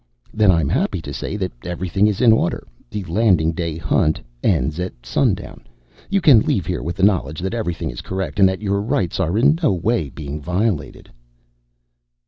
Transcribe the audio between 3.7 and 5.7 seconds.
Hunt ends at sundown.